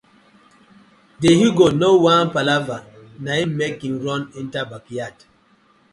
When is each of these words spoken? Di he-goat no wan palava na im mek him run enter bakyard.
Di 1.19 1.29
he-goat 1.39 1.75
no 1.81 1.89
wan 2.03 2.25
palava 2.33 2.77
na 3.23 3.31
im 3.43 3.51
mek 3.57 3.73
him 3.83 3.95
run 4.05 4.23
enter 4.39 4.65
bakyard. 4.71 5.17